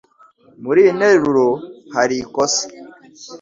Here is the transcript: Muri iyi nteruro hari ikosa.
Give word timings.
Muri 0.63 0.79
iyi 0.83 0.91
nteruro 0.97 1.47
hari 1.95 2.15
ikosa. 2.23 2.63